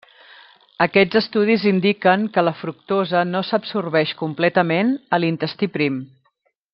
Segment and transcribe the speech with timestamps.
[0.85, 6.05] Aquests estudis indiquen que la fructosa no s'absorbeix completament a l'intestí prim.